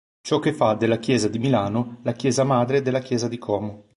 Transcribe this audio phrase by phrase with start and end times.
[0.19, 3.89] Ciò che fa della Chiesa di Milano la "Chiesa Madre" della Chiesa di Como.